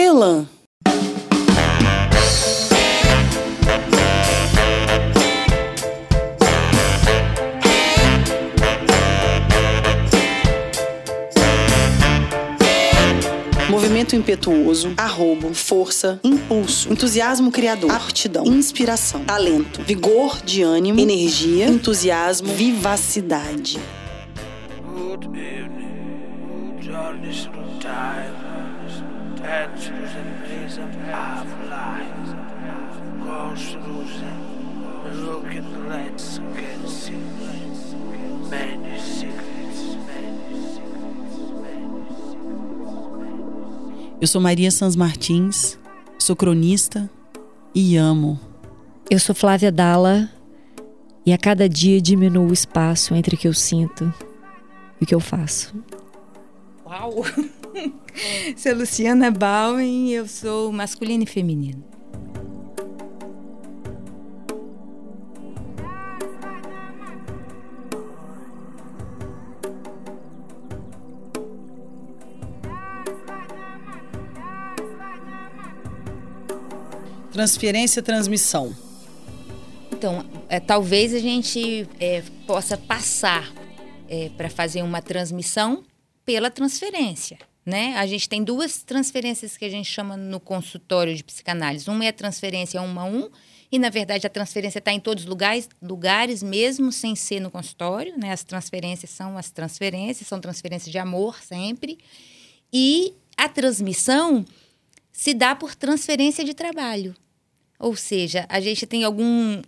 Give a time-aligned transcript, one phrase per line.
[0.00, 0.46] Sheila.
[13.68, 22.48] Movimento impetuoso, arrobo, força, impulso, entusiasmo criador, aptidão, inspiração, talento, vigor de ânimo, energia, entusiasmo,
[22.48, 23.78] vivacidade.
[24.82, 27.46] Good evening, journeys
[38.50, 41.00] many secrets, many secrets,
[44.20, 45.78] Eu sou Maria Sans Martins,
[46.18, 47.08] sou cronista
[47.74, 48.38] e amo.
[49.08, 50.28] Eu sou Flávia Dalla
[51.24, 54.12] e a cada dia diminuo o espaço entre o que eu sinto
[55.00, 55.74] e o que eu faço.
[56.84, 57.24] Uau!
[58.56, 61.84] sou Luciana Bauen, eu sou masculino e feminino.
[77.32, 78.74] Transferência, transmissão.
[79.92, 83.50] Então, é, talvez a gente é, possa passar
[84.36, 85.84] para fazer uma transmissão
[86.24, 87.38] pela transferência.
[87.64, 87.94] Né?
[87.96, 91.88] A gente tem duas transferências que a gente chama no consultório de psicanálise.
[91.90, 93.30] Uma é a transferência um a um,
[93.70, 97.50] e na verdade a transferência está em todos os lugares, lugares, mesmo sem ser no
[97.50, 98.18] consultório.
[98.18, 98.32] Né?
[98.32, 101.98] As transferências são as transferências, são transferências de amor sempre.
[102.72, 104.44] E a transmissão
[105.12, 107.14] se dá por transferência de trabalho.
[107.78, 109.62] Ou seja, a gente tem algum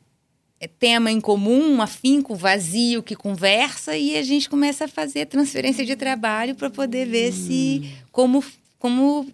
[0.68, 5.84] tema em comum, um afinco vazio que conversa e a gente começa a fazer transferência
[5.84, 8.44] de trabalho para poder ver se como
[8.78, 9.26] como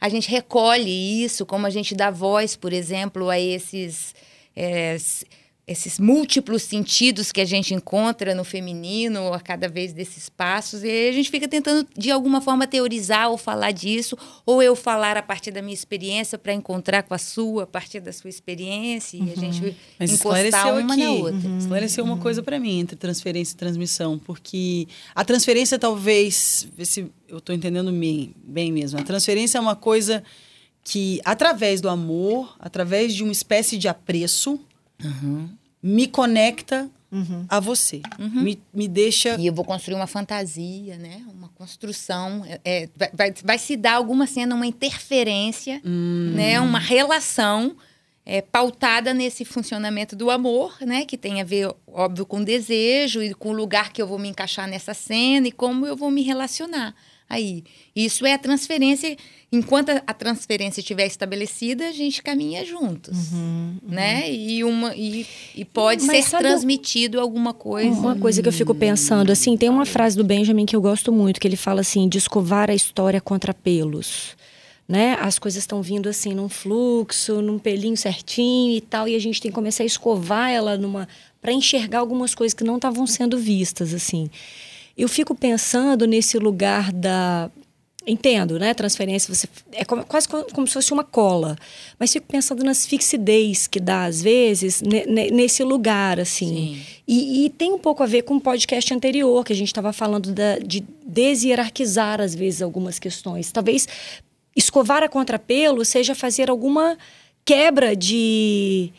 [0.00, 4.14] a gente recolhe isso, como a gente dá voz, por exemplo, a esses
[4.54, 4.96] é,
[5.66, 11.08] esses múltiplos sentidos que a gente encontra no feminino a cada vez desses passos e
[11.08, 15.22] a gente fica tentando de alguma forma teorizar ou falar disso ou eu falar a
[15.22, 19.26] partir da minha experiência para encontrar com a sua a partir da sua experiência uhum.
[19.26, 21.58] e a gente Mas encostar uma aqui, na outra uhum.
[21.58, 27.38] esclareceu uma coisa para mim entre transferência e transmissão porque a transferência talvez se eu
[27.38, 30.22] estou entendendo bem, bem mesmo a transferência é uma coisa
[30.84, 34.60] que através do amor através de uma espécie de apreço
[35.02, 35.48] Uhum.
[35.82, 37.46] me conecta uhum.
[37.48, 38.02] a você.
[38.18, 38.42] Uhum.
[38.42, 39.36] Me, me deixa.
[39.38, 41.22] E eu vou construir uma fantasia, né?
[41.32, 42.44] Uma construção.
[42.64, 46.32] É, vai, vai, vai, se dar alguma cena, uma interferência, hum.
[46.34, 46.60] né?
[46.60, 47.76] Uma relação
[48.24, 51.04] é, pautada nesse funcionamento do amor, né?
[51.04, 54.28] Que tem a ver, óbvio, com desejo e com o lugar que eu vou me
[54.28, 56.94] encaixar nessa cena e como eu vou me relacionar
[57.28, 57.64] aí.
[57.94, 59.16] Isso é a transferência.
[59.50, 63.94] Enquanto a transferência estiver estabelecida, a gente caminha juntos, uhum, uhum.
[63.94, 64.30] né?
[64.30, 67.90] E, uma, e, e pode Mas ser transmitido alguma coisa.
[67.90, 71.12] Uma coisa que eu fico pensando, assim, tem uma frase do Benjamin que eu gosto
[71.12, 74.36] muito, que ele fala assim, de escovar a história contra pelos.
[74.88, 75.16] Né?
[75.20, 79.40] As coisas estão vindo assim num fluxo, num pelinho certinho e tal, e a gente
[79.40, 81.08] tem que começar a escovar ela numa
[81.40, 84.28] para enxergar algumas coisas que não estavam sendo vistas assim.
[84.96, 87.50] Eu fico pensando nesse lugar da
[88.06, 88.72] entendo, né?
[88.72, 91.56] Transferência, você é como, quase como, como, se fosse uma cola.
[91.98, 96.80] Mas fico pensando nas fixidez que dá, às vezes, ne, nesse lugar, assim.
[97.06, 99.92] E, e, tem um pouco a ver com o podcast anterior, que a gente estava
[99.92, 103.50] falando da, de deshierarquizar, às vezes, algumas questões.
[103.50, 103.88] Talvez
[104.54, 106.96] escovar a contrapelo seja fazer alguma
[107.44, 108.92] quebra de,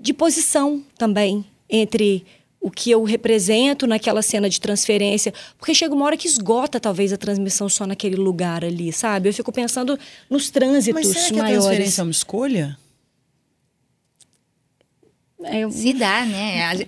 [0.00, 2.24] de posição também entre
[2.64, 7.12] o que eu represento naquela cena de transferência, porque chega uma hora que esgota talvez
[7.12, 9.28] a transmissão só naquele lugar ali, sabe?
[9.28, 9.98] Eu fico pensando
[10.30, 11.58] nos trânsitos Mas será que maiores.
[11.58, 12.78] a transferência é uma escolha?
[15.42, 16.82] É, se dá, né?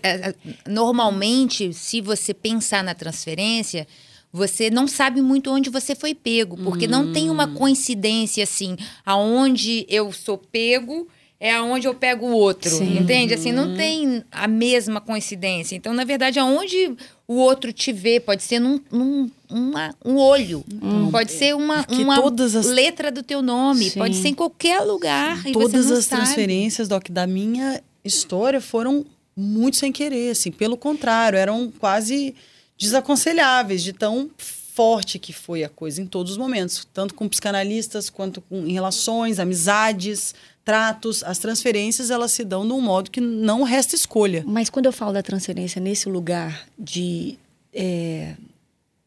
[0.66, 3.86] Normalmente, se você pensar na transferência,
[4.32, 6.91] você não sabe muito onde você foi pego, porque hum.
[6.91, 11.06] não tem uma coincidência assim, aonde eu sou pego
[11.38, 12.98] é aonde eu pego o outro, Sim.
[12.98, 13.34] entende?
[13.34, 15.77] Assim, não tem a mesma coincidência.
[15.77, 16.97] Então, na verdade, aonde
[17.28, 21.10] o outro te vê, pode ser num, num uma, um olho, hum.
[21.10, 22.66] pode ser uma, uma as...
[22.66, 23.98] letra do teu nome, Sim.
[23.98, 25.42] pode ser em qualquer lugar.
[25.53, 26.22] todas as sabe.
[26.22, 29.04] transferências, Doc, da minha história foram
[29.36, 30.50] muito sem querer, assim.
[30.50, 32.34] Pelo contrário, eram quase
[32.78, 34.30] desaconselháveis de tão
[34.76, 38.72] forte que foi a coisa em todos os momentos, tanto com psicanalistas quanto com, em
[38.74, 44.44] relações, amizades, tratos, as transferências elas se dão de um modo que não resta escolha.
[44.46, 47.38] Mas quando eu falo da transferência nesse lugar de
[47.72, 48.34] é,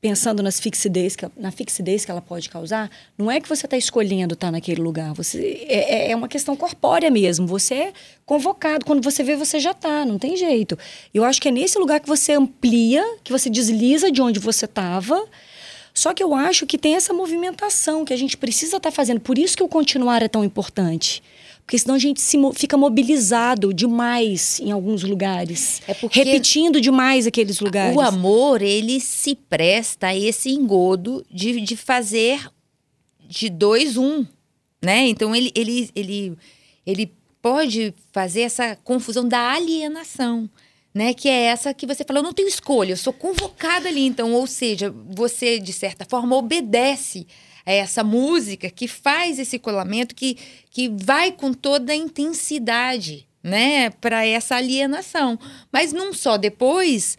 [0.02, 3.76] pensando nas fixidez, que- na fixidez que ela pode causar, não é que você está
[3.78, 5.14] escolhendo estar naquele lugar.
[5.14, 7.46] Você, é, é- é uma questão corpórea mesmo.
[7.48, 7.94] Você é
[8.26, 8.86] convocado.
[8.86, 10.06] Quando você vê, você já está.
[10.06, 10.78] Não tem jeito.
[11.14, 14.66] Eu acho que é nesse lugar que você amplia, que você desliza de onde você
[14.66, 15.22] estava.
[15.94, 19.20] Só que eu acho que tem essa movimentação que a gente precisa estar fazendo.
[19.20, 21.22] Por isso que o continuar é tão importante.
[21.66, 25.82] Porque senão a gente se mo- fica mobilizado demais em alguns lugares.
[25.88, 27.96] É Repetindo demais aqueles lugares.
[27.96, 32.50] O amor, ele se presta a esse engodo de, de fazer
[33.28, 34.26] de dois um,
[34.82, 35.08] né?
[35.08, 36.38] Então ele, ele, ele,
[36.86, 40.50] ele pode fazer essa confusão da alienação,
[40.94, 41.14] né?
[41.14, 44.06] Que é essa que você fala, eu não tenho escolha, eu sou convocada ali.
[44.06, 47.28] Então, ou seja, você de certa forma obedece
[47.66, 50.38] a essa música que faz esse colamento, que,
[50.72, 53.90] que vai com toda a intensidade, né?
[53.92, 55.38] Para essa alienação.
[55.72, 57.18] Mas não só depois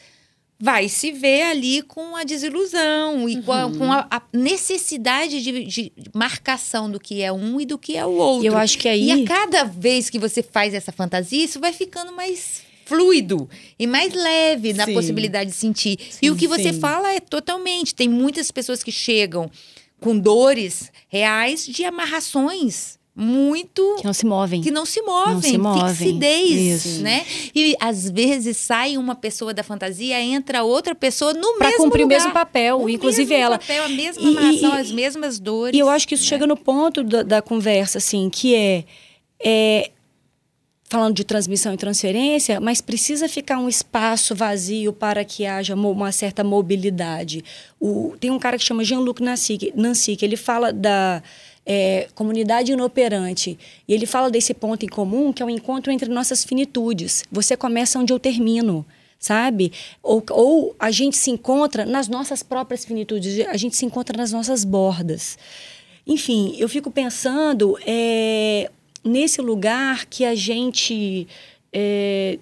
[0.63, 5.65] vai se ver ali com a desilusão e com, a, com a- a necessidade de,
[5.65, 8.47] de marcação do que é um e do que é o outro.
[8.47, 11.73] Eu acho que aí- E a cada vez que você faz essa fantasia, isso vai
[11.73, 13.49] ficando mais fluido
[13.79, 14.95] e mais leve na Sim.
[14.95, 15.99] possibilidade de sentir.
[16.21, 16.81] e o que você sim.
[16.81, 17.95] fala é totalmente.
[17.95, 19.51] Tem muitas pessoas que chegam
[20.01, 24.63] com dores reais de amarrações muito Que não se movem.
[24.63, 25.97] que não se movem, Não se movem.
[25.97, 27.03] fixidez, Isso.
[27.03, 27.27] né?
[27.55, 32.03] E às vezes sai uma pessoa da fantasia, entra outra pessoa no Pra mesmo cumprir
[32.03, 32.17] o lugar.
[32.19, 33.59] mesmo papel, inclusive mesmo ela.
[33.59, 35.77] papel, a mesma E- amarração, e- as mesmas dores.
[35.77, 38.85] E eu acho que isso chega no ponto da, da conversa, assim, que é,
[39.45, 39.91] é
[40.91, 46.11] falando de transmissão e transferência, mas precisa ficar um espaço vazio para que haja uma
[46.11, 47.45] certa mobilidade.
[47.79, 51.23] O, tem um cara que chama Jean-Luc Nancy, Nancy, que ele fala da
[51.65, 53.57] é, comunidade inoperante.
[53.87, 57.23] E ele fala desse ponto em comum, que é o encontro entre nossas finitudes.
[57.31, 58.85] Você começa onde eu termino
[59.23, 59.71] sabe?
[60.03, 64.33] Ou, ou a gente se encontra nas nossas próprias finitudes, a gente se encontra nas
[64.33, 65.37] nossas bordas.
[66.07, 68.71] Enfim, eu fico pensando é,
[69.05, 71.27] nesse lugar que a gente
[71.73, 72.39] é,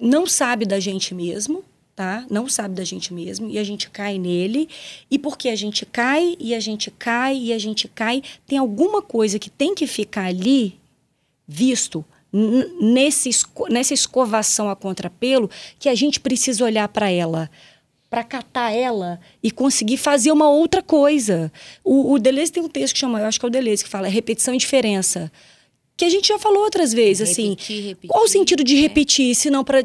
[0.00, 2.26] não sabe da gente mesmo, tá?
[2.30, 4.68] Não sabe da gente mesmo e a gente cai nele.
[5.10, 9.02] E porque a gente cai e a gente cai e a gente cai, tem alguma
[9.02, 10.78] coisa que tem que ficar ali
[11.46, 12.04] visto
[12.80, 17.50] nesse, esco- nessa escovação a contrapelo que a gente precisa olhar para ela
[18.12, 21.50] para catar ela e conseguir fazer uma outra coisa.
[21.82, 23.88] O, o Deleuze tem um texto que chama, eu acho que é o Deleuze, que
[23.88, 25.32] fala repetição e diferença.
[25.96, 27.50] Que a gente já falou outras vezes, assim.
[27.50, 28.80] Repetir, repetir, Qual o sentido de é.
[28.80, 29.82] repetir, se não para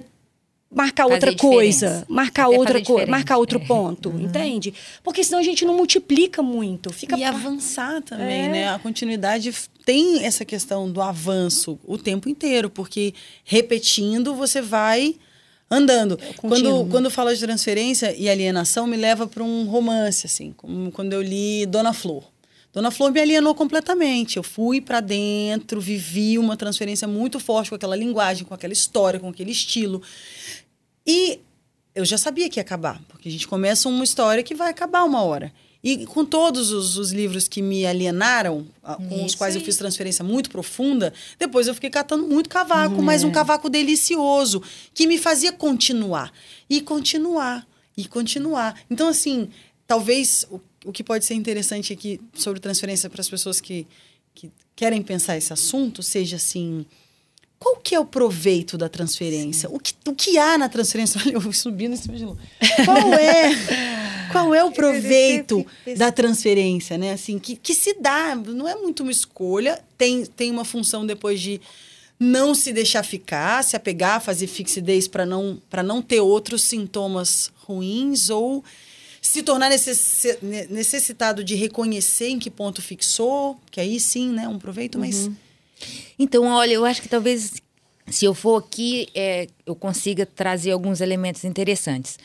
[0.69, 1.85] marcar Fazer outra diferença.
[1.87, 3.65] coisa, marcar Até outra coisa, marcar outro É.
[3.65, 4.73] ponto, entende?
[5.01, 8.49] Porque senão a gente não multiplica muito, fica E pa- avançar também, É.
[8.49, 8.67] né?
[8.73, 9.53] A continuidade
[9.85, 13.13] tem essa questão do avanço o tempo inteiro, porque
[13.45, 15.15] repetindo você vai
[15.69, 16.17] andando.
[16.37, 21.13] Quando, quando fala de transferência e alienação, me leva para um romance, assim, como quando
[21.13, 22.23] eu li Dona Flor.
[22.73, 24.37] Dona Flor me alienou completamente.
[24.37, 29.19] Eu fui para dentro, vivi uma transferência muito forte com aquela linguagem, com aquela história,
[29.19, 30.01] com aquele estilo.
[31.05, 31.39] E
[31.95, 35.03] eu já sabia que ia acabar, porque a gente começa uma história que vai acabar
[35.03, 35.51] uma hora.
[35.89, 38.67] E com todos os, os livros que me alienaram,
[39.07, 39.65] com os Isso quais eu aí.
[39.65, 44.61] fiz transferência muito profunda, depois eu fiquei catando muito cavaco, mas um cavaco delicioso,
[44.93, 46.33] que me fazia continuar.
[46.69, 48.77] E continuar, e continuar.
[48.91, 49.47] Então, assim,
[49.87, 53.87] talvez o, o que pode ser interessante aqui sobre transferência para as pessoas que,
[54.35, 56.85] que querem pensar esse assunto seja assim.
[57.57, 59.69] Qual que é o proveito da transferência?
[59.71, 61.19] O que, o que há na transferência?
[61.25, 61.39] Olha, eu
[62.17, 62.37] de novo.
[62.83, 63.51] Qual é,
[64.31, 65.65] qual é o proveito
[65.97, 67.11] da transferência, né?
[67.13, 71.39] Assim, que, que se dá, não é muito uma escolha, tem, tem uma função depois
[71.41, 71.59] de
[72.19, 77.51] não se deixar ficar, se apegar, fazer fixidez para não, para não ter outros sintomas
[77.65, 78.63] ruins ou
[79.21, 84.47] se tornar necessi- ne- necessitado de reconhecer em que ponto fixou, que aí sim, né,
[84.47, 85.29] um proveito, mas
[86.17, 87.53] Então, olha, eu acho que talvez
[88.09, 92.17] se eu for aqui, é, eu consiga trazer alguns elementos interessantes.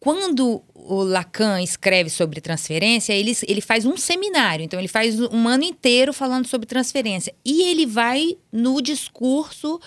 [0.00, 4.64] Quando o Lacan escreve sobre transferência, ele, ele faz um seminário.
[4.64, 7.34] Então, ele faz um ano inteiro falando sobre transferência.
[7.44, 9.78] E ele vai no discurso,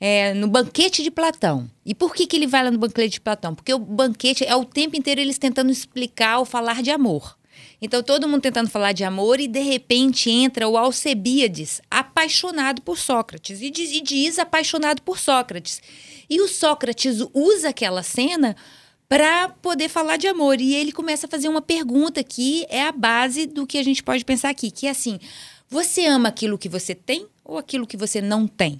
[0.00, 1.70] é, no banquete de Platão.
[1.84, 3.54] E por que, que ele vai lá no banquete de Platão?
[3.54, 7.36] Porque o banquete é o tempo inteiro eles tentando explicar ou falar de amor.
[7.80, 12.96] Então, todo mundo tentando falar de amor e, de repente, entra o Alcebíades, apaixonado por
[12.96, 13.60] Sócrates.
[13.60, 15.82] E diz, e diz apaixonado por Sócrates.
[16.30, 18.56] E o Sócrates usa aquela cena
[19.08, 20.60] para poder falar de amor.
[20.60, 24.02] E ele começa a fazer uma pergunta que é a base do que a gente
[24.02, 25.18] pode pensar aqui, que é assim:
[25.68, 28.78] você ama aquilo que você tem ou aquilo que você não tem.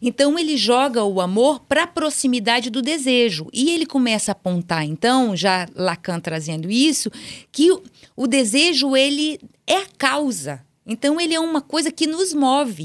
[0.00, 4.84] Então ele joga o amor para a proximidade do desejo e ele começa a apontar,
[4.84, 7.10] então, já Lacan trazendo isso,
[7.50, 7.82] que o,
[8.14, 10.64] o desejo ele é a causa.
[10.86, 12.84] Então ele é uma coisa que nos move.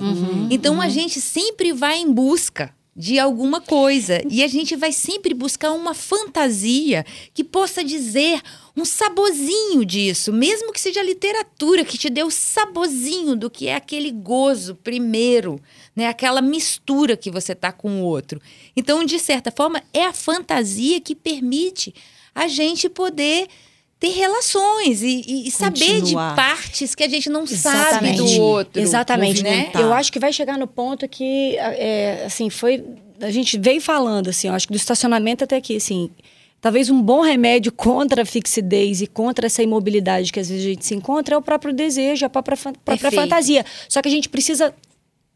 [0.49, 5.33] então a gente sempre vai em busca de alguma coisa e a gente vai sempre
[5.33, 8.41] buscar uma fantasia que possa dizer
[8.75, 13.75] um saborzinho disso, mesmo que seja literatura que te dê o saborzinho do que é
[13.75, 15.59] aquele gozo primeiro,
[15.95, 16.07] né?
[16.07, 18.41] Aquela mistura que você tá com o outro.
[18.75, 21.93] Então, de certa forma, é a fantasia que permite
[22.35, 23.47] a gente poder
[24.01, 28.17] ter relações e, e- saber de partes que a gente não sabe Exatamente.
[28.17, 28.81] do outro.
[28.81, 29.43] Exatamente.
[29.43, 29.49] né?
[29.51, 29.81] Movimentar.
[29.83, 32.83] Eu acho que vai chegar no ponto que, é, assim, foi.
[33.21, 36.09] A gente veio falando, assim, eu acho que do estacionamento até aqui, assim.
[36.59, 40.69] Talvez um bom remédio contra a fixidez e contra essa imobilidade que às vezes a
[40.69, 43.63] gente se encontra é o próprio desejo, a própria, própria fantasia.
[43.87, 44.73] Só que a gente precisa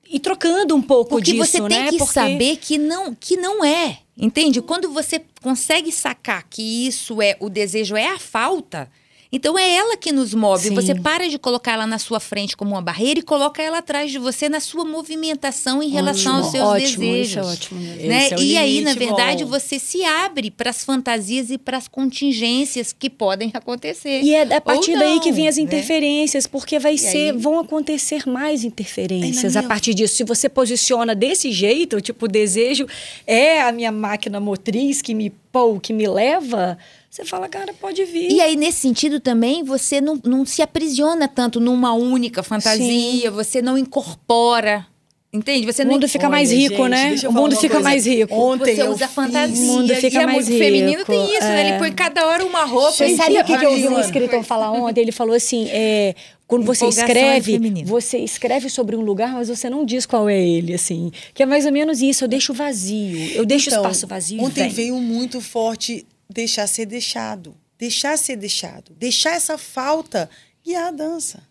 [0.10, 1.90] ir trocando um pouco Porque disso, você tem né?
[1.90, 4.00] que Porque- saber que não, que não é.
[4.18, 4.62] Entende?
[4.62, 8.90] Quando você consegue sacar que isso é o desejo é a falta,
[9.36, 10.70] então é ela que nos move.
[10.70, 10.76] Sim.
[10.76, 14.10] Você para de colocar ela na sua frente como uma barreira e coloca ela atrás
[14.12, 17.30] de você na sua movimentação em relação aos Ótimo, seus ótimo, desejos.
[17.30, 18.28] Isso é ótimo né?
[18.32, 19.60] É e aí, na verdade, Vol.
[19.60, 24.22] você se abre para as fantasias e para as contingências que podem acontecer.
[24.22, 25.64] E é a partir Ou daí que não, vem as né?
[25.64, 30.16] interferências, porque vai ser, aí- vão acontecer mais interferências a partir disso.
[30.16, 32.86] Se você posiciona desse jeito, tipo, o desejo
[33.28, 36.78] é a minha máquina motriz que me pô, que me leva,
[37.16, 38.30] você fala, cara, pode vir.
[38.30, 43.62] E aí, nesse sentido também, você não, não se aprisiona tanto numa única fantasia, você
[43.62, 44.86] não incorpora.
[45.32, 45.66] Entende?
[45.66, 47.10] Você o não mundo fica mais Olha, rico, gente, né?
[47.10, 47.90] deixa eu O mundo fica coisa.
[47.90, 48.36] mais rico.
[48.36, 49.64] Ontem Você usa fantasia.
[49.64, 51.62] O mundo fica e é mais muito feminino rico, tem isso, né?
[51.62, 51.70] é.
[51.70, 52.92] Ele põe cada hora uma roupa.
[52.92, 55.02] Você e sabe o que, que eu ouvi um escritor falar ontem?
[55.02, 56.16] Ele falou assim: é,
[56.48, 57.88] quando você é escreve, feminino.
[57.88, 61.12] você escreve sobre um lugar, mas você não diz qual é ele, assim.
[61.34, 63.32] Que é mais ou menos isso, eu deixo vazio.
[63.36, 64.42] Eu deixo Então, espaço vazio.
[64.42, 64.70] Ontem vem.
[64.70, 67.56] veio muito forte deixar ser deixado.
[67.80, 68.94] Deixar ser deixado.
[68.94, 70.30] Deixar essa falta
[70.64, 71.42] guiar a dança.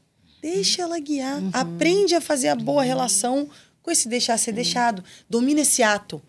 [0.43, 1.43] Deixa ela guiar.
[1.43, 1.51] Uhum.
[1.53, 3.49] Aprende a fazer a boa relação
[3.83, 5.03] com esse deixar ser deixado.
[5.29, 6.23] Domina esse ato.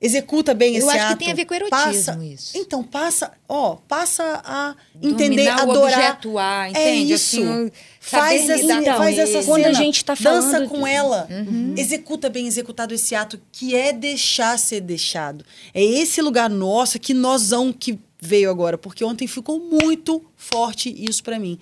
[0.00, 1.18] Executa bem Eu esse acho que ato.
[1.18, 2.56] tem a ver com erotismo passa, isso.
[2.56, 5.92] Então, passa, ó, passa a entender, Dominar o adorar.
[5.98, 6.88] objeto A, entende?
[6.88, 7.40] É isso.
[7.42, 11.26] Assim, faz essa, Então, faz essa quando a gente tá Dança falando com de- ela.
[11.28, 11.74] Uhum.
[11.76, 15.44] Executa bem executado esse ato que é deixar ser deixado.
[15.74, 18.78] É esse lugar nosso, que nozão que veio agora.
[18.78, 21.58] Porque ontem ficou muito forte isso pra mim.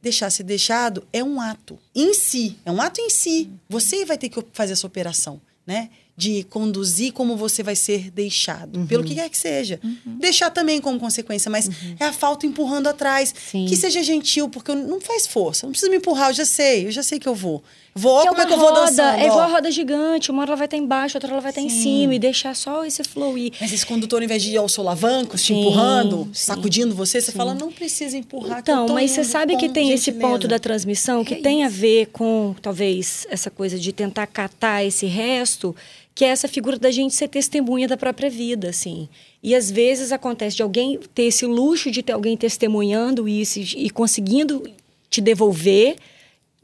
[0.00, 2.56] Deixar ser deixado é um ato em si.
[2.64, 3.50] É um ato em si.
[3.68, 5.90] Você vai ter que fazer essa operação, né?
[6.16, 8.86] De conduzir como você vai ser deixado.
[8.86, 9.78] Pelo que quer que seja.
[10.18, 11.68] Deixar também como consequência, mas
[12.00, 13.34] é a falta empurrando atrás.
[13.50, 13.66] Sim.
[13.66, 15.66] Que seja gentil, porque não faz força.
[15.66, 16.86] Não precisa me empurrar, eu já sei.
[16.86, 17.62] Eu já sei que eu vou.
[17.98, 19.18] Vou, Que é como é uma que eu vou roda, dançando.
[19.18, 20.30] é igual a roda gigante.
[20.30, 21.82] Uma hora ela vai estar embaixo, outra ela vai estar em Sim.
[21.82, 22.14] cima.
[22.14, 23.52] E deixar só esse flow ir.
[23.60, 26.46] Mas esse condutor, ao invés de ir aos solavancos, te empurrando, sim.
[26.46, 28.62] sacudindo você, você fala, não precisa empurrar.
[28.62, 31.68] que Então, mas você sabe que tem esse ponto da transmissão que É tem a
[31.68, 31.76] isso.
[31.78, 35.74] ver com, talvez, essa coisa de tentar catar esse resto,
[36.14, 39.08] que é essa figura da gente ser testemunha da própria vida, assim.
[39.42, 43.86] E às vezes acontece de alguém ter esse luxo de ter alguém testemunhando isso e
[43.86, 44.62] e conseguindo
[45.08, 45.96] te devolver,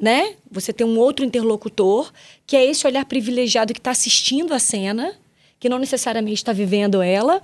[0.02, 0.34] né?
[0.50, 2.12] Você tem um outro interlocutor,
[2.44, 5.14] que é esse olhar privilegiado que está assistindo a cena,
[5.60, 7.40] que não necessariamente está vivendo ela,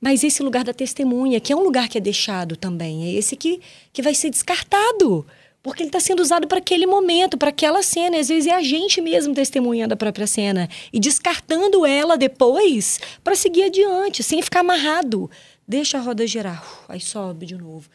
[0.00, 3.34] mas esse lugar da testemunha, que é um lugar que é deixado também, é esse
[3.34, 3.60] que,
[3.92, 5.26] que vai ser descartado.
[5.60, 8.18] Porque ele está sendo usado para aquele momento, para aquela cena.
[8.18, 13.34] Às vezes é a gente mesmo testemunhando a própria cena e descartando ela depois para
[13.34, 15.28] seguir adiante, sem ficar amarrado.
[15.66, 17.88] Deixa a roda girar, uf, aí sobe de novo.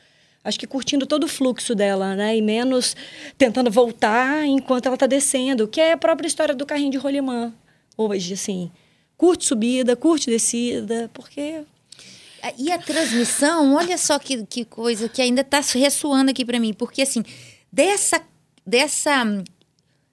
[0.48, 2.38] Acho que curtindo todo o fluxo dela, né?
[2.38, 2.96] E menos
[3.38, 7.54] tentando voltar enquanto ela está descendo, que é a própria história do carrinho de rolimã
[7.98, 8.72] hoje, assim.
[9.18, 11.66] Curte subida, curte descida, porque
[12.58, 16.74] E a transmissão, olha só que, que coisa que ainda está ressoando aqui para mim,
[16.74, 17.26] porque assim,
[17.70, 18.22] dessa,
[18.66, 19.44] dessa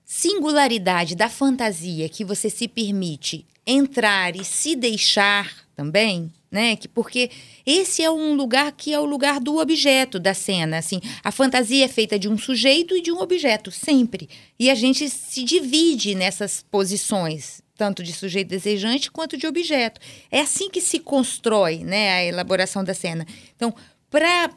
[0.04, 6.76] singularidade da fantasia que você se permite entrar e se deixar também, né?
[6.76, 7.30] Que, porque
[7.66, 11.00] esse é um lugar que é o lugar do objeto da cena, assim.
[11.24, 14.28] A fantasia é feita de um sujeito e de um objeto, sempre.
[14.56, 20.00] E a gente se divide nessas posições, tanto de sujeito desejante quanto de objeto.
[20.30, 23.26] É assim que se constrói, né, a elaboração da cena.
[23.56, 23.74] Então,
[24.08, 24.48] para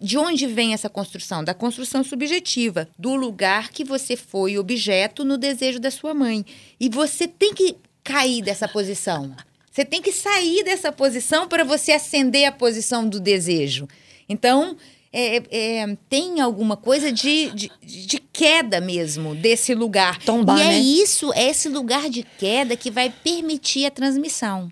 [0.00, 1.44] de onde vem essa construção?
[1.44, 6.44] Da construção subjetiva, do lugar que você foi objeto no desejo da sua mãe.
[6.80, 9.34] E você tem que cair dessa posição.
[9.72, 13.88] Você tem que sair dessa posição para você ascender a posição do desejo.
[14.28, 14.76] Então,
[15.10, 20.18] é, é, tem alguma coisa de, de, de queda mesmo desse lugar.
[20.18, 20.78] Tombar, e é né?
[20.78, 24.70] isso, é esse lugar de queda que vai permitir a transmissão.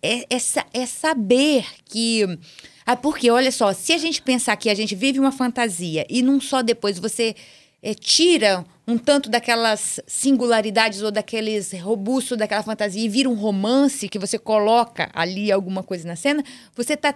[0.00, 0.38] É, é
[0.72, 2.22] é saber que.
[2.84, 6.22] Ah, porque, olha só, se a gente pensar que a gente vive uma fantasia e
[6.22, 7.34] não só depois você
[7.90, 14.08] eh, tira um tanto daquelas singularidades ou daqueles robustos daquela fantasia e vira um romance
[14.08, 16.42] que você coloca ali alguma coisa na cena,
[16.74, 17.14] você está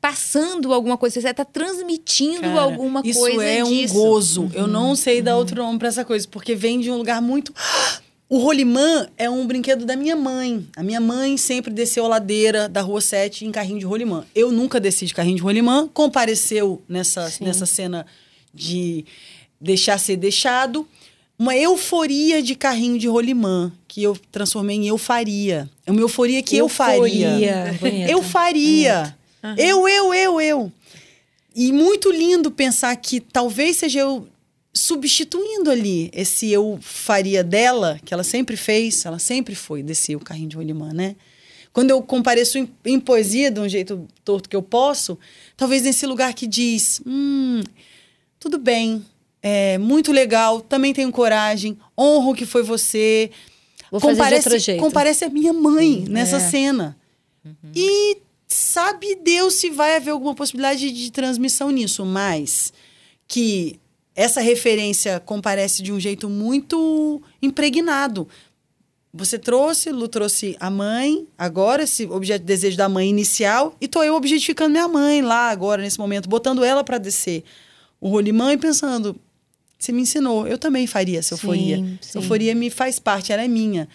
[0.00, 3.94] passando alguma coisa, você está transmitindo Cara, alguma isso coisa é disso.
[3.94, 4.50] um gozo.
[4.54, 7.52] Eu não sei dar outro nome pra essa coisa, porque vem de um lugar muito.
[8.32, 10.64] O rolimã é um brinquedo da minha mãe.
[10.76, 14.24] A minha mãe sempre desceu a ladeira da Rua 7 em carrinho de rolimã.
[14.32, 18.06] Eu nunca desci de carrinho de rolimã, compareceu nessa, nessa cena
[18.54, 19.04] de
[19.60, 20.86] deixar ser deixado.
[21.38, 25.68] Uma euforia de carrinho de rolimã, que eu transformei em eufaria.
[25.86, 27.70] É uma euforia que eu faria.
[27.72, 28.10] Euforia.
[28.10, 29.16] Eu faria.
[29.56, 30.72] Eu, eu, eu, eu.
[31.54, 34.28] E muito lindo pensar que talvez seja eu
[34.72, 40.20] substituindo ali esse eu faria dela, que ela sempre fez, ela sempre foi descer o
[40.20, 41.16] carrinho de rolimã, né?
[41.72, 45.18] Quando eu compareço em, em poesia de um jeito torto que eu posso,
[45.56, 47.62] talvez nesse lugar que diz, hum,
[48.38, 49.04] tudo bem,
[49.42, 53.30] é muito legal, também tenho coragem, honro que foi você.
[53.90, 54.80] Vou comparece, outro jeito.
[54.80, 56.40] comparece a minha mãe nessa é.
[56.40, 56.96] cena.
[57.74, 62.72] E sabe Deus se vai haver alguma possibilidade de transmissão nisso, mas
[63.26, 63.80] que
[64.14, 68.28] essa referência comparece de um jeito muito impregnado.
[69.12, 73.88] Você trouxe, Lu trouxe a mãe, agora, esse objeto de desejo da mãe inicial, e
[73.88, 77.42] tô eu objetificando minha mãe lá agora, nesse momento, botando ela para descer
[78.00, 79.16] o rolimã e pensando,
[79.80, 81.76] você me ensinou, eu também faria essa euforia.
[82.00, 82.18] sim.
[82.18, 83.88] Euforia me faz parte, ela é minha.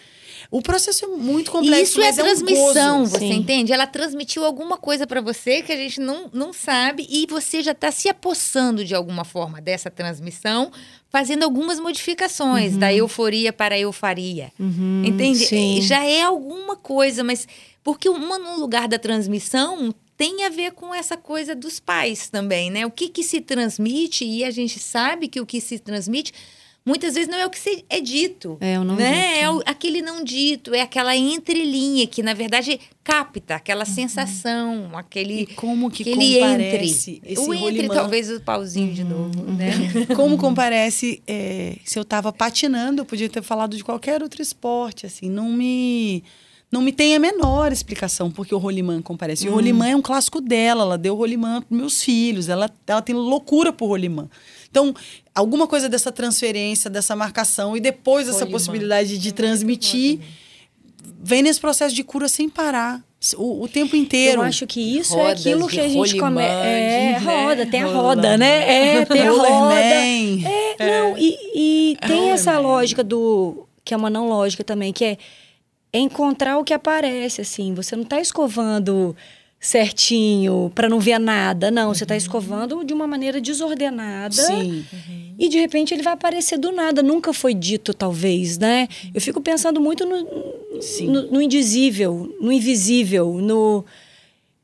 [0.51, 3.34] O processo é muito complexo, isso é mas é um transmissão, você Sim.
[3.34, 3.74] entende?
[3.74, 7.72] Ela transmitiu alguma coisa para você que a gente não, não sabe e você já
[7.72, 10.72] está se apossando de alguma forma dessa transmissão,
[11.10, 14.51] fazendo algumas modificações da euforia para a eufaria.
[15.04, 15.44] entende?
[15.44, 15.50] Uhum.
[15.50, 15.82] sim.
[15.82, 17.48] Já é alguma coisa, mas
[17.84, 22.69] porque uma no lugar da transmissão tem a ver com essa coisa dos pais também,
[22.72, 22.86] né?
[22.86, 26.31] O que que se transmite e a gente sabe que o que se transmite
[26.88, 28.57] muitas vezes não é o que se- é dito.
[28.62, 29.10] É o não né?
[29.12, 29.43] dito.
[29.43, 33.94] É o- aquele não dito, é aquela entrelinha que, na verdade, capta aquela Uhum.
[33.94, 35.42] sensação, aquele.
[35.42, 37.40] E como que aquele comparece entre.
[37.40, 37.94] o entre, rolimã?
[37.96, 39.72] talvez o pauzinho de novo, né?
[40.16, 45.05] Como comparece, é, se eu estava patinando, eu podia ter falado de qualquer outro esporte,
[45.07, 46.24] assim, não me
[46.72, 49.46] não me tem a menor explicação porque o rolimã comparece.
[49.46, 53.01] E o rolimã é um clássico dela, ela deu rolimã para meus filhos, ela, ela
[53.01, 54.28] tem loucura por rolimã.
[54.70, 54.94] Então,
[55.34, 58.51] alguma coisa dessa transferência, dessa marcação e depois essa Rolimã.
[58.51, 60.20] possibilidade de transmitir
[61.22, 63.01] vem nesse processo de cura sem parar,
[63.38, 64.42] o, o tempo inteiro.
[64.42, 66.66] Eu acho que isso Rodas é aquilo que a gente começa.
[66.66, 67.18] É, né?
[67.20, 68.98] roda, tem a roda, né?
[68.98, 69.75] É, tem a roda.
[69.75, 73.68] É, não, e, e tem essa lógica do.
[73.84, 75.18] que é uma não lógica também, que é
[75.98, 77.74] encontrar o que aparece, assim.
[77.74, 79.16] Você não tá escovando
[79.60, 81.94] certinho para não ver nada, não.
[81.94, 84.36] Você tá escovando de uma maneira desordenada.
[84.36, 84.86] Sim.
[85.38, 87.01] E de repente ele vai aparecer do nada.
[87.01, 88.88] Nunca foi dito, talvez, né?
[89.14, 90.24] Eu fico pensando muito no,
[91.01, 93.86] no, no indizível, no invisível, no.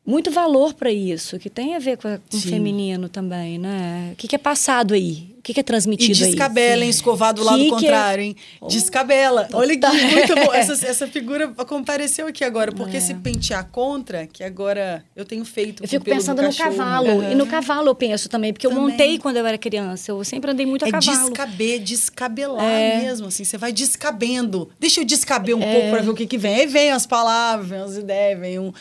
[0.04, 4.10] Muito valor para isso, que tem a ver com, o feminino também, né?
[4.14, 5.31] O que, que é passado aí?
[5.42, 6.30] O que, que é E transmitido aí?
[6.30, 6.90] descabela, hein?
[6.92, 8.36] Escovar do lado Que é- contrário, hein?
[8.70, 9.48] Descabela.
[9.54, 10.54] Olha que muito bom.
[10.54, 10.60] É.
[10.60, 12.72] Essa, essa figura compareceu aqui agora.
[12.72, 16.76] Porque esse pentear contra, que agora eu tenho feito Eu fico pensando no cachorro.
[16.78, 17.10] cavalo.
[17.22, 17.32] Aham.
[17.32, 18.90] E no cavalo eu penso também, porque eu Também.
[18.92, 20.12] montei quando eu era criança.
[20.12, 21.30] Eu sempre andei muito a É cavalo.
[21.32, 22.98] descaber, descabelar É.
[23.00, 23.44] mesmo, assim.
[23.44, 24.70] Você vai descabendo.
[24.80, 26.54] Deixa eu descaber um pouco pra ver o que que vem.
[26.54, 28.72] Aí vem as palavras, vem as ideias, vem um...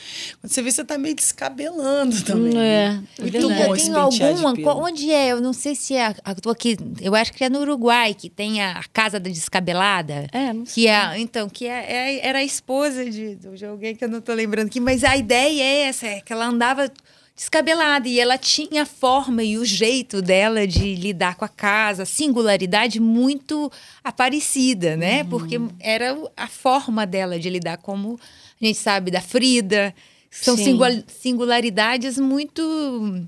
[0.41, 2.53] Quando você vê, você tá meio descabelando também.
[2.53, 3.05] É, né?
[3.19, 3.55] é Muito verdade.
[3.55, 4.55] bom Eu esse tenho pentear de alguma.
[4.55, 4.85] pelo.
[4.85, 5.29] Onde é?
[5.33, 6.09] Eu não sei se é.
[6.09, 6.77] a- Eu tô aqui.
[7.01, 10.27] Eu acho que é no Uruguai, que tem a, Casa da Descabelada.
[10.33, 14.05] É, não Que é, então, que é, é- era a esposa de, de alguém que
[14.05, 16.91] eu não tô lembrando aqui, mas a ideia é essa, é que ela andava
[17.35, 22.03] descabelada e ela tinha a forma e o jeito dela de lidar com a casa,
[22.03, 23.73] a singularidade muito
[24.05, 25.25] aparecida, né?
[25.25, 28.21] Porque era a forma dela de lidar, como
[28.61, 29.95] a gente sabe da Frida.
[30.33, 30.65] São Sim.
[30.65, 32.63] singula- singularidades muito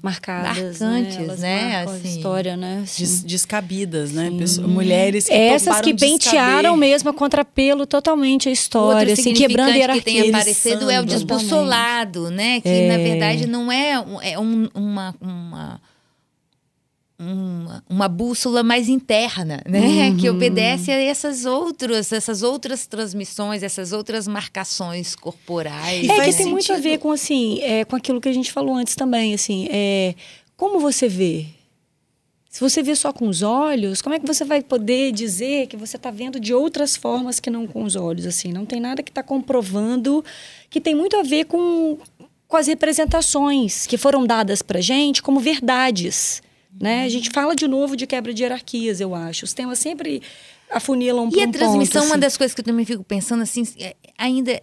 [0.01, 1.25] Marcadas, marcantes, né?
[1.25, 1.77] Elas né?
[1.77, 2.09] a Assim.
[2.09, 2.85] história, né?
[2.97, 4.31] Des- descabidas, né?
[4.39, 9.79] Pessoas- mulheres que Essas que pentearam mesmo a contrapelo totalmente a história, assim, quebrando significante
[9.79, 10.03] hierarquia.
[10.03, 12.61] que tem aparecido é o desbussolado, né?
[12.61, 15.81] Que na verdade não é, um- é um- uma, uma,
[17.23, 20.15] uma, uma bússola mais interna, né?
[20.19, 26.05] Que obedece a essas outras, essas outras transmissões, essas outras marcações corporais.
[26.05, 28.33] E É faz que tem muito a ver com assim, é, com aquilo que a
[28.33, 30.15] gente falou antes também, assim, é,
[30.57, 31.47] como você vê?
[32.53, 35.77] Se você vê só com os olhos, como é que você vai poder dizer que
[35.77, 38.27] você está vendo de outras formas que não com os olhos?
[38.27, 40.23] Assim, não tem nada que está comprovando
[40.69, 41.97] que tem muito a ver com,
[42.47, 46.43] com as representações que foram dadas para gente como verdades.
[46.81, 47.05] Né?
[47.05, 49.45] A gente fala de novo de quebra de hierarquias, eu acho.
[49.45, 50.23] Os temas sempre
[50.71, 52.21] afunilam E pra a um transmissão, ponto, uma assim.
[52.21, 54.61] das coisas que eu também fico pensando assim, é, ainda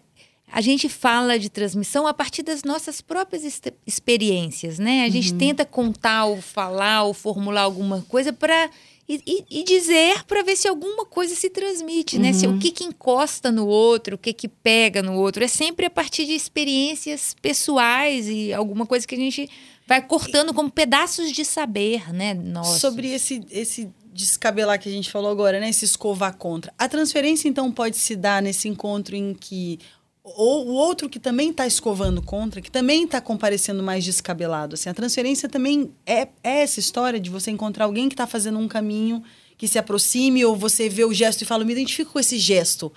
[0.52, 5.04] a gente fala de transmissão a partir das nossas próprias experiências, né?
[5.06, 8.70] A gente tenta contar ou falar ou formular alguma coisa para
[9.10, 12.32] e, e- e dizer para ver se alguma coisa se transmite, né?
[12.32, 15.88] Se o que que encosta no outro, o que que pega no outro, é sempre
[15.88, 19.50] a partir de experiências pessoais e alguma coisa que a gente
[19.88, 22.36] vai cortando como pedaços de saber, né?
[22.36, 22.80] Nossos.
[22.80, 25.70] Sobre esse, esse descabelar que a gente falou agora, né?
[25.70, 26.72] Esse escovar contra.
[26.78, 29.80] A transferência, então, pode se dar nesse encontro em que
[30.24, 34.76] ou o outro que também está escovando contra, que também está comparecendo mais descabelado.
[34.76, 38.60] Assim, a transferência também é, é essa história de você encontrar alguém que está fazendo
[38.60, 39.24] um caminho
[39.58, 42.92] que se aproxime, ou você vê o gesto e fala, me identifico com esse gesto.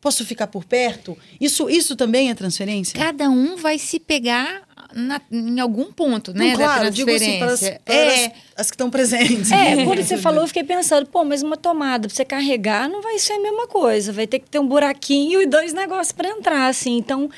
[0.00, 1.18] Posso ficar por perto?
[1.40, 2.98] Isso, isso também é transferência?
[2.98, 4.65] cada um vai se pegar
[4.96, 6.46] na- em algum ponto, né?
[6.52, 7.80] Não, da claro, eu digo assim, para as, transferência.
[7.84, 9.52] para é, as, as que estão presentes.
[9.52, 13.02] É, quando você falou, eu fiquei pensando, pô, mas uma tomada pra você carregar não
[13.02, 14.12] vai ser a mesma coisa.
[14.12, 16.96] Vai ter que ter um buraquinho e dois negócios para entrar, assim.
[16.96, 17.30] Então,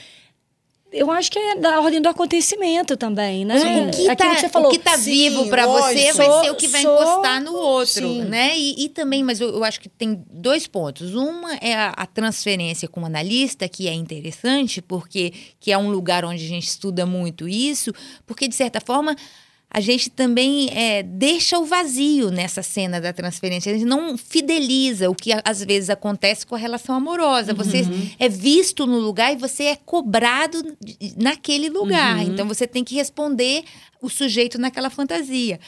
[0.93, 3.57] eu acho que é da ordem do acontecimento também, né?
[3.57, 4.69] o que Aquilo tá, que você falou.
[4.69, 6.17] o que tá sim, vivo para você lógico.
[6.17, 8.23] vai Sou- ser o que vai sou- encostar no outro, Sim.
[8.25, 8.59] né?
[8.59, 11.15] E, e também, mas eu, eu acho que tem dois pontos.
[11.15, 15.91] Uma é a, a transferência com o analista, que é interessante, porque que é um
[15.91, 17.93] lugar onde a gente estuda muito isso,
[18.27, 19.15] porque de certa forma
[19.71, 23.71] a gente também é, deixa o vazio nessa cena da transferência.
[23.71, 27.53] A gente não fideliza o que às vezes acontece com a relação amorosa.
[27.53, 27.83] Você
[28.19, 30.63] é visto no lugar e você é cobrado
[31.17, 32.23] naquele lugar.
[32.25, 33.63] Então você tem que responder
[34.01, 35.61] o sujeito naquela fantasia.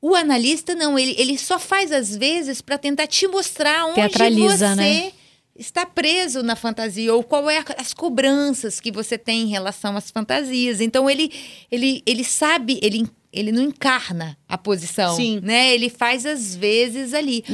[0.00, 4.68] O analista não, ele, ele só faz às vezes para tentar te mostrar onde Teatraliza,
[4.68, 5.12] você né?
[5.58, 9.96] está preso na fantasia ou qual é a- as cobranças que você tem em relação
[9.96, 10.80] às fantasias.
[10.80, 11.30] Então ele
[11.70, 15.40] ele, ele sabe, ele ele não encarna a posição, Sim.
[15.42, 15.72] né?
[15.72, 17.44] Ele faz às vezes ali.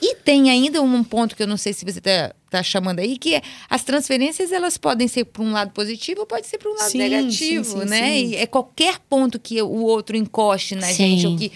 [0.00, 3.18] E tem ainda um ponto que eu não sei se você está tá chamando aí,
[3.18, 6.70] que é as transferências elas podem ser para um lado positivo ou pode ser para
[6.70, 8.12] um lado Sim, negativo, sim, sim, né?
[8.14, 8.26] sim.
[8.30, 11.50] E é qualquer ponto que o outro encoste na Sim, gente ou que,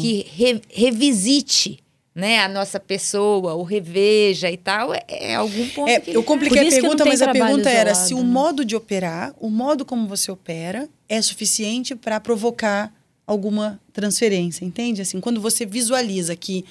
[0.00, 1.78] que re- revisite
[2.12, 6.24] né, a nossa pessoa, ou reveja e tal, é, é algum ponto É, que eu
[6.24, 8.24] compliquei a pergunta, mas a pergunta era se o né?
[8.24, 12.92] modo de operar, o modo como você opera, é suficiente para provocar
[13.30, 15.00] alguma transferência, entende?
[15.00, 16.64] Assim, quando você visualiza que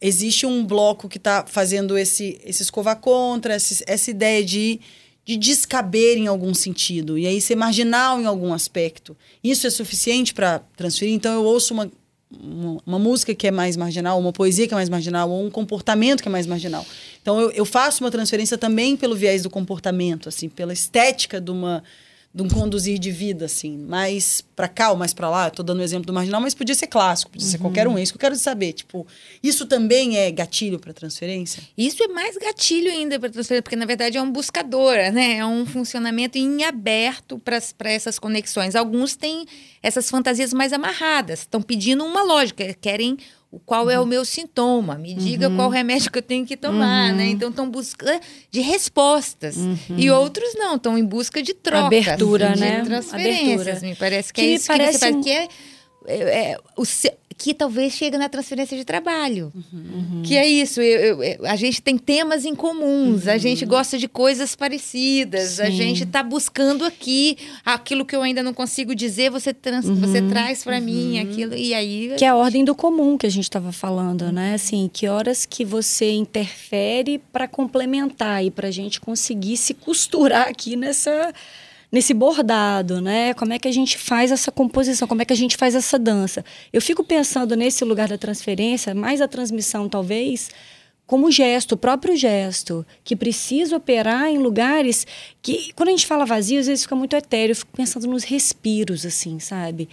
[0.00, 4.80] existe um bloco que está fazendo esse, esse escovar contra, esse- essa ideia de,
[5.24, 10.34] de descaber em algum sentido, e aí ser marginal em algum aspecto, isso é suficiente
[10.34, 11.14] para transferir?
[11.14, 11.90] Então, eu ouço uma,
[12.28, 15.50] uma, uma música que é mais marginal, uma poesia que é mais marginal, ou um
[15.50, 16.84] comportamento que é mais marginal.
[17.22, 21.52] Então, eu, eu faço uma transferência também pelo viés do comportamento, assim, pela estética de
[21.52, 21.82] uma
[22.34, 25.46] de um conduzir de vida, assim, mais para cá ou mais para lá.
[25.46, 27.96] Estou dando o exemplo do marginal, mas podia ser clássico, podia ser qualquer um.
[27.96, 28.72] É isso que eu quero saber.
[28.72, 29.06] Tipo,
[29.40, 31.62] isso também é gatilho para transferência?
[31.78, 35.36] Isso é mais gatilho ainda para transferência, porque na verdade é um buscadora, né?
[35.36, 38.74] É um funcionamento em aberto para essas conexões.
[38.74, 39.46] Alguns têm
[39.80, 43.16] essas fantasias mais amarradas, estão pedindo uma lógica, querem
[43.64, 47.26] qual é o meu sintoma, me diga qual remédio que eu tenho que tomar, né?
[47.26, 49.56] Então estão buscando de respostas.
[49.96, 52.82] E outros não, estão em busca de trocas, Abertura, de né?
[52.84, 53.60] transferências.
[53.68, 53.88] Abertura.
[53.88, 55.48] Me parece que, Que é isso parece que você faz, um- que é,
[56.06, 56.84] é, é, o
[57.36, 59.52] que talvez chegue na transferência de trabalho.
[59.72, 60.22] Uhum.
[60.24, 64.06] Que é isso, eu- eu- a gente tem temas em comuns, a gente gosta de
[64.08, 65.70] coisas parecidas, a Uhum.
[65.70, 65.76] Sim.
[65.76, 70.62] gente está buscando aqui aquilo que eu ainda não consigo dizer, você, trans- você traz
[70.64, 72.10] para mim aquilo, e aí.
[72.10, 72.16] Uhum.
[72.16, 74.54] Que é a ordem do comum que a gente estava falando, né?
[74.54, 80.48] Assim, que horas que você interfere para complementar e para a gente conseguir se costurar
[80.48, 81.32] aqui nessa
[81.94, 83.32] nesse bordado, né?
[83.34, 85.06] Como é que a gente faz essa composição?
[85.06, 86.44] Como é que a gente faz essa dança?
[86.72, 90.50] Eu fico pensando nesse lugar da transferência, mais a transmissão talvez,
[91.06, 95.06] como gesto, o próprio gesto, que precisa operar em lugares
[95.40, 97.52] que, quando a gente fala vazio, às vezes fica muito etéreo.
[97.52, 99.88] Eu fico pensando nos respiros, assim, sabe?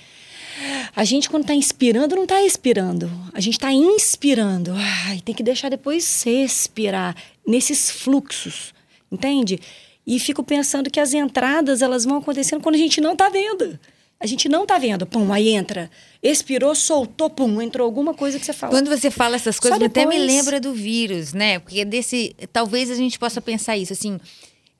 [0.96, 3.12] A gente, quando está inspirando, não está expirando.
[3.32, 4.74] A gente está inspirando.
[5.06, 8.74] Ai, tem que deixar depois respirar nesses fluxos,
[9.12, 9.60] entende?
[10.06, 13.80] E fico pensando que as entradas elas vão acontecendo quando a gente não está vendo.
[14.20, 15.06] A gente não está vendo.
[15.06, 15.90] Pum, aí entra.
[16.22, 18.72] Expirou, soltou, pum, entrou alguma coisa que você fala.
[18.72, 20.32] Quando você fala essas coisas, Só até me depois.
[20.32, 21.58] lembra do vírus, né?
[21.58, 22.36] Porque desse.
[22.54, 24.20] Talvez a gente possa pensar isso, assim.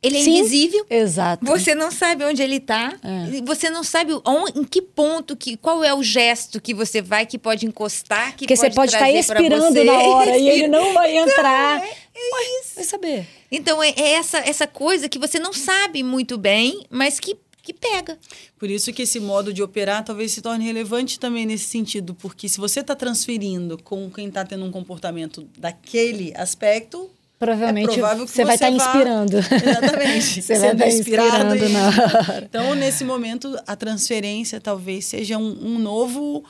[0.04, 0.40] Ele é Sim.
[0.40, 0.84] invisível.
[0.90, 1.46] Exato.
[1.46, 2.98] Você não sabe onde ele está.
[3.04, 3.42] É.
[3.46, 7.26] Você não sabe on- em que ponto, que, qual é o gesto que você vai
[7.28, 9.84] que pode encostar, que Porque você pode estar trazer pra expirando você.
[9.84, 11.80] na hora e ele não vai entrar.
[11.84, 13.28] é Ué, Vai saber.
[13.52, 17.72] Então, é, é essa, essa coisa que você não sabe muito bem, mas que, que
[17.74, 18.18] pega.
[18.58, 22.50] Por isso que esse modo de operar talvez se torne relevante também nesse sentido, porque
[22.50, 27.10] se você está transferindo com quem está tendo um comportamento daquele aspecto,
[27.42, 29.38] Provavelmente é provável que você vai estar vá- inspirando.
[29.38, 30.42] Exatamente.
[30.44, 32.44] Você vai estar inspirado inspirando e- na hora.
[32.48, 36.44] Então, nesse momento, a transferência talvez seja um, um novo.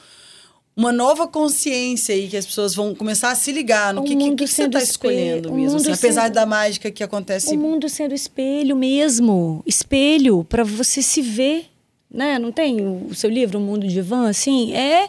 [0.75, 4.15] Uma nova consciência aí que as pessoas vão começar a se ligar no O que,
[4.15, 5.77] que, mundo que você sendo está escolhendo o mesmo.
[5.77, 9.61] assim, apesar sendo- da mágica que acontece O mundo sendo espelho mesmo.
[9.65, 11.65] Espelho para você se ver.
[12.09, 12.37] Né?
[12.37, 14.27] Não tem o o seu livro, O Mundo de Ivan?
[14.29, 15.07] Assim, é.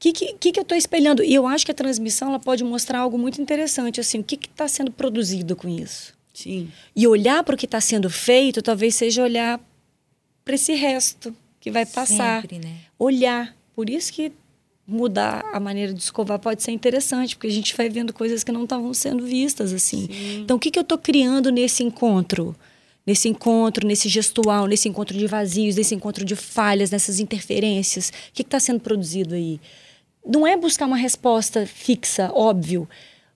[0.00, 1.22] O que, que, que eu estou espelhando?
[1.22, 4.00] E eu acho que a transmissão ela pode mostrar algo muito interessante.
[4.00, 6.14] Assim, o que está sendo produzido com isso?
[6.32, 6.72] Sim.
[6.96, 9.60] E olhar para o que está sendo feito, talvez seja olhar
[10.42, 12.40] para esse resto que vai passar.
[12.40, 12.76] Sempre, né?
[12.98, 13.54] Olhar.
[13.76, 14.32] Por isso que
[14.86, 18.50] mudar a maneira de escovar pode ser interessante, porque a gente vai vendo coisas que
[18.50, 20.08] não estavam sendo vistas assim.
[20.40, 22.56] Então, o que, que eu estou criando nesse encontro?
[23.06, 28.08] Nesse encontro, nesse gestual, nesse encontro de vazios, nesse encontro de falhas, nessas interferências.
[28.08, 29.60] O que está sendo produzido aí?
[30.24, 32.88] Não é buscar uma resposta fixa, óbvio,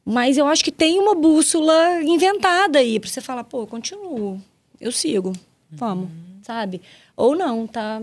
[0.04, 4.40] mas eu acho que tem uma bússola inventada aí para você falar, pô, continuo,
[4.80, 5.32] eu sigo,
[5.70, 6.08] vamos,
[6.42, 6.82] sabe?
[7.16, 8.02] Ou não, tá,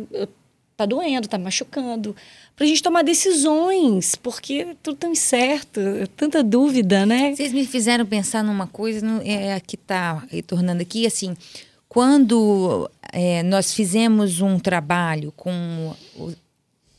[0.75, 2.15] tá doendo, tá machucando,
[2.55, 5.79] pra gente tomar decisões, porque tudo tão incerto,
[6.17, 7.35] tanta dúvida, né?
[7.35, 11.35] Vocês me fizeram pensar numa coisa no- é, que está retornando aqui, assim,
[11.87, 15.93] quando é, nós fizemos um trabalho com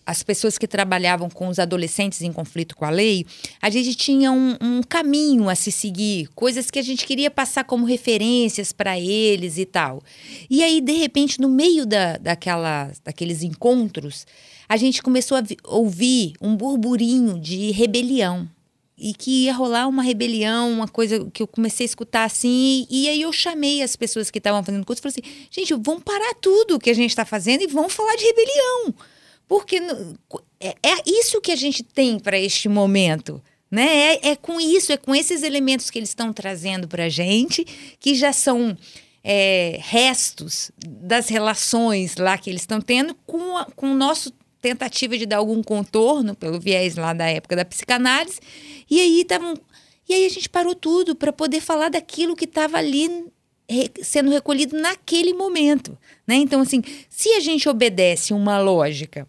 [0.04, 3.24] as pessoas que trabalhavam com os adolescentes em conflito com a lei,
[3.60, 7.64] a gente tinha um, um caminho a se seguir, coisas que a gente queria passar
[7.64, 10.02] como referências para eles e tal.
[10.50, 14.26] E aí, de repente, no meio da, daquela, daqueles encontros,
[14.68, 18.48] a gente começou a vi- ouvir um burburinho de rebelião
[18.96, 23.08] e que ia rolar uma rebelião, uma coisa que eu comecei a escutar assim, e
[23.08, 26.34] aí eu chamei as pessoas que estavam fazendo curso e falei assim, gente, vamos parar
[26.40, 28.94] tudo que a gente está fazendo e vamos falar de rebelião.
[29.52, 29.76] Porque
[30.58, 33.38] é, é isso que a gente tem para este momento.
[33.70, 34.14] Né?
[34.14, 37.62] É, é com isso, é com esses elementos que eles estão trazendo para a gente,
[38.00, 38.74] que já são
[39.22, 45.18] é, restos das relações lá que eles estão tendo com, a, com o nosso tentativa
[45.18, 48.40] de dar algum contorno pelo viés lá da época da psicanálise.
[48.90, 49.52] E aí estavam.
[50.08, 53.26] E aí a gente parou tudo para poder falar daquilo que estava ali
[54.02, 55.96] sendo recolhido naquele momento.
[56.26, 56.36] Né?
[56.36, 59.26] Então, assim, se a gente obedece uma lógica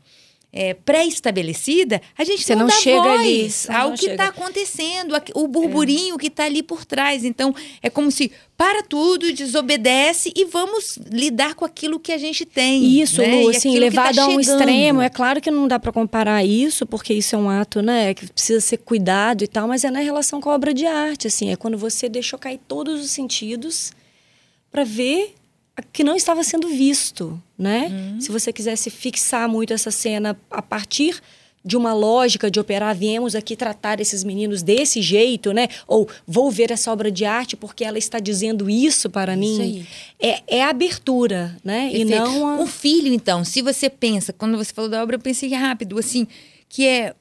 [0.56, 6.16] é, pré-estabelecida, a gente Você não, não chega ali, ao que está acontecendo, o burburinho
[6.16, 7.26] que está ali por trás.
[7.26, 12.46] Então, é como se para tudo, desobedece e vamos lidar com aquilo que a gente
[12.46, 13.02] tem.
[13.02, 13.42] Isso, né?
[13.42, 15.02] Lu, assim, que levado tá a um extremo.
[15.02, 18.32] É claro que não dá para comparar isso, porque isso é um ato, né, que
[18.32, 21.52] precisa ser cuidado e tal, mas é na relação com a obra de arte, assim,
[21.52, 23.92] é quando você deixou cair todos os sentidos
[24.74, 25.36] para ver
[25.92, 27.88] que não estava sendo visto, né?
[27.92, 28.22] Uhum.
[28.22, 31.22] Se você quisesse fixar muito essa cena a partir
[31.66, 35.68] de uma lógica de operar, viemos aqui tratar esses meninos desse jeito, né?
[35.88, 39.62] Ou vou ver essa obra de arte porque ela está dizendo isso para Isso mim.
[39.62, 39.88] aí.
[40.20, 41.90] É, é abertura, né?
[41.94, 42.24] E Perfeito.
[42.24, 42.62] não a...
[42.62, 46.28] O filho, então, se você pensa, quando você falou da obra, eu pensei rápido, assim,
[46.68, 47.14] que é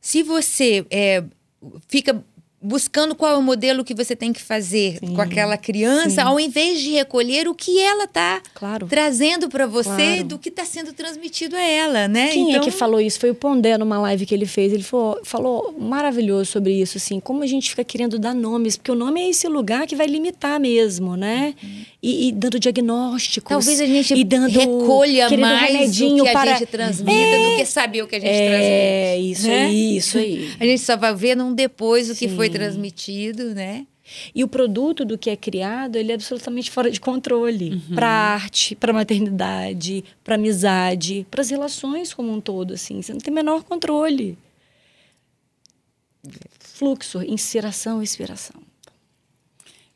[0.00, 1.22] se você é,
[1.88, 2.24] fica
[2.62, 6.20] buscando qual é o modelo que você tem que fazer Sim, com aquela criança, sim.
[6.20, 8.86] ao invés de recolher o que ela está Claro.
[8.86, 10.24] trazendo para você Claro.
[10.24, 12.28] do que está sendo transmitido a ela, né?
[12.28, 13.18] Quem então, é que falou isso?
[13.18, 14.72] Foi o Pondé numa live que ele fez.
[14.72, 18.90] Ele falou, falou maravilhoso sobre isso, assim, como a gente fica querendo dar nomes, porque
[18.92, 21.54] o nome é esse lugar que vai limitar mesmo, né?
[22.02, 23.48] E, e dando diagnósticos.
[23.48, 26.52] Talvez a gente e dando, recolha mais o que a para...
[26.52, 28.64] gente transmita do que saber o que a gente transmite.
[28.64, 29.64] É, isso né?
[29.64, 30.50] aí, isso aí.
[30.60, 33.86] A gente só vai ver num depois o que foi Transmitido, né?
[34.34, 37.80] E o produto do que é criado, ele é absolutamente fora de controle.
[37.94, 43.00] Para arte, para maternidade, para amizade, para as relações como um todo, assim.
[43.00, 44.36] Você não tem o menor controle.
[46.58, 48.60] Fluxo, inspiração, expiração.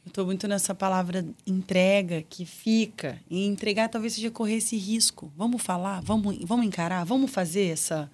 [0.05, 3.19] Eu estou muito nessa palavra entrega, que fica.
[3.31, 5.33] E entregar talvez seja correr esse risco.
[5.35, 8.11] Vamos falar, vamos, vamos encarar, vamos fazer essa,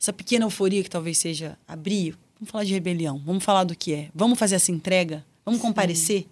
[0.00, 2.16] essa pequena euforia que talvez seja abrir.
[2.38, 4.08] Vamos falar de rebelião, vamos falar do que é.
[4.14, 6.26] Vamos fazer essa entrega, vamos comparecer.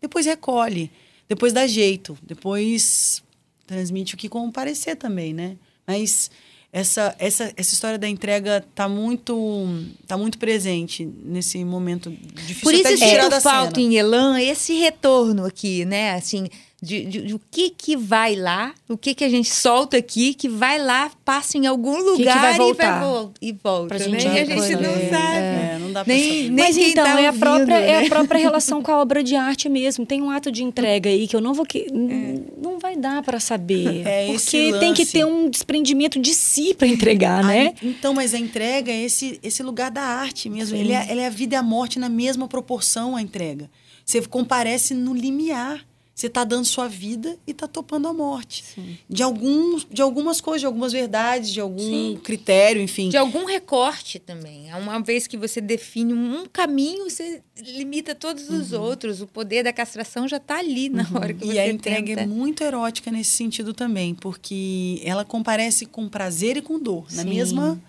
[0.00, 0.90] Depois recolhe,
[1.28, 3.22] depois dá jeito, depois
[3.66, 5.56] transmite o que comparecer também, né?
[5.86, 6.30] Mas
[6.72, 9.66] essa, essa, essa história da entrega tá muito,
[10.06, 13.96] tá muito presente nesse momento difícil Por isso até de tirar sinto da falta em
[13.96, 16.12] Elan esse retorno aqui, né?
[16.12, 16.48] Assim,
[16.80, 20.32] de, de, de o que que vai lá, o que que a gente solta aqui,
[20.32, 23.00] que vai lá, passa em algum que lugar vai e, voltar?
[23.00, 23.88] vai vol- e volta.
[23.96, 24.20] Pra né?
[24.20, 25.36] gente E a gente não sabe.
[25.38, 26.42] É, não dá pra Nem, saber.
[26.50, 28.06] nem Mas então, tá é, a própria, é né?
[28.06, 30.06] a própria relação com a obra de arte mesmo.
[30.06, 33.22] Tem um ato de entrega aí que eu não vou que n- não vai dar
[33.22, 37.74] para saber, É porque tem que ter um desprendimento de si para entregar, né?
[37.82, 40.76] Aí, então, mas a entrega é esse, esse lugar da arte mesmo.
[40.76, 43.68] Ele é, ele é a vida e a morte na mesma proporção, a entrega.
[44.04, 45.84] Você comparece no limiar.
[46.18, 48.64] Você está dando sua vida e está topando a morte.
[49.08, 53.08] De, alguns, de algumas coisas, de algumas verdades, de algum critério, enfim.
[53.08, 54.68] De algum recorte também.
[54.74, 59.20] Uma vez que você define um caminho, você limita todos os outros.
[59.20, 62.22] O poder da castração já está ali na hora que você E a entrega tenta.
[62.22, 67.22] é muito erótica nesse sentido também, porque ela comparece com prazer e com dor, na
[67.22, 67.28] Sim.
[67.28, 67.80] mesma.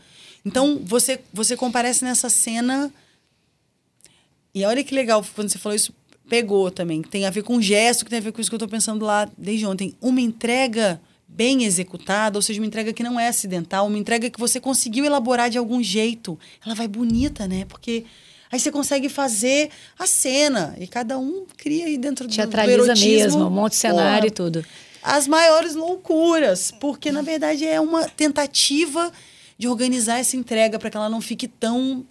[0.46, 2.94] Então, você, você comparece nessa cena.
[4.54, 5.92] E olha que legal, quando você falou isso,
[6.30, 7.02] pegou também.
[7.02, 9.04] Tem a ver com gesto, que tem a ver com isso que eu estou pensando
[9.04, 9.96] lá desde ontem.
[10.00, 14.40] Uma entrega bem executada, ou seja, uma entrega que não é acidental, uma entrega que
[14.40, 16.40] você conseguiu elaborar de algum jeito.
[16.66, 17.66] Ela vai bonita, né?
[17.66, 18.06] Porque
[18.52, 22.84] aí você consegue fazer a cena e cada um cria aí dentro do, do Teatraliza
[22.84, 23.10] erotismo.
[23.12, 24.66] mesmo, um monte de cenário e tudo.
[25.04, 29.12] as maiores loucuras, porque na verdade é uma tentativa
[29.58, 32.06] de organizar essa entrega para que ela não fique tão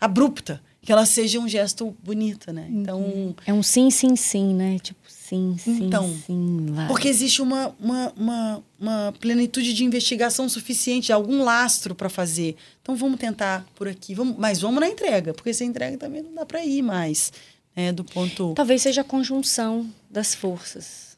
[0.00, 2.66] abrupta, que ela seja um gesto bonito, né?
[2.70, 4.78] Então, É um sim, sim, sim, né?
[4.78, 6.88] Tipo, sim, sim, Então, sim, vai.
[6.88, 12.56] porque existe uma, uma, uma, uma plenitude de investigação suficiente, algum lastro para fazer.
[12.82, 16.34] Então vamos tentar por aqui, vamos, mas vamos na entrega, porque sem entrega também não
[16.34, 17.30] dá para ir mais,
[17.76, 17.92] né?
[17.92, 21.09] Do ponto Talvez seja a conjunção das forças,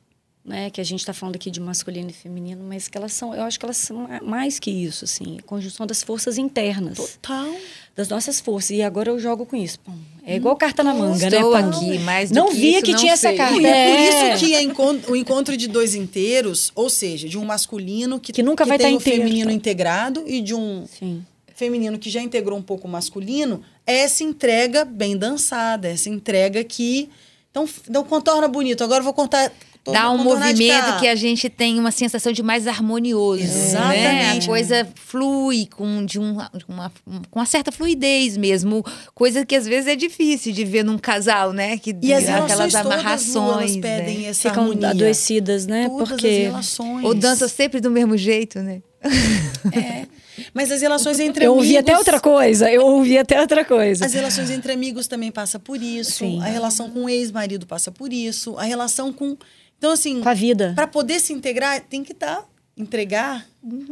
[0.45, 0.71] né?
[0.71, 3.43] Que a gente está falando aqui de masculino e feminino, mas que elas são, eu
[3.43, 7.55] acho que elas são ma- mais que isso, assim, a conjunção das forças internas, total.
[7.95, 8.71] das nossas forças.
[8.71, 9.79] E agora eu jogo com isso.
[9.81, 9.93] Pum,
[10.27, 11.37] É igual carta na manga, né?
[11.37, 13.37] Estou aqui, mais do Não que via isso, que não tinha essa sei.
[13.37, 13.61] carta.
[13.61, 14.09] E é por É.
[14.35, 18.33] isso que é encon- o encontro de dois inteiros, ou seja, de um masculino que,
[18.33, 19.55] Que nunca vai tem tá o inteiro, feminino tá?
[19.55, 21.25] integrado e de um Sim.
[21.55, 26.63] feminino que já integrou um pouco o masculino, é essa entrega bem dançada, essa entrega
[26.65, 27.09] que
[27.51, 28.83] então, então contorna bonito.
[28.83, 29.53] Agora eu vou contar
[29.85, 30.97] Dá um movimento cá.
[31.01, 33.43] que a gente tem uma sensação de mais harmonioso.
[33.43, 33.49] Né?
[33.49, 34.45] Exatamente.
[34.45, 36.93] A coisa flui com, de um, uma,
[37.31, 38.85] com uma certa fluidez mesmo.
[39.13, 41.77] Coisa que às vezes é difícil de ver num casal, né?
[41.79, 43.71] Que e as aquelas relações todas, amarrações.
[43.73, 44.29] elas pedem né?
[44.29, 44.91] essa Ficam harmonia.
[44.91, 45.89] adoecidas, né?
[45.89, 47.05] Todas Porque as relações.
[47.05, 48.83] Ou dançam sempre do mesmo jeito, né?
[50.55, 51.67] Mas as relações entre eu amigos...
[51.67, 52.71] ouvi até outra coisa.
[52.71, 54.07] Eu ouvi até outra coisa.
[54.07, 56.19] As relações entre amigos também passa por isso.
[56.19, 56.41] Sim.
[56.41, 58.57] A relação com o ex-marido passa por isso.
[58.57, 59.37] A relação com...
[59.83, 60.21] Então, assim...
[60.23, 60.75] Com a vida.
[60.77, 62.47] Para poder se integrar, tem que estar...
[62.79, 63.45] entregar.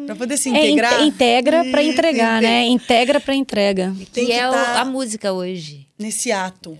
[0.07, 1.03] Para poder se É, in- integrar...
[1.03, 2.64] integra para entregar, né?
[2.66, 3.92] Integra para entrega.
[4.12, 5.88] Tem que que é tá a música hoje.
[5.98, 6.79] nesse ato.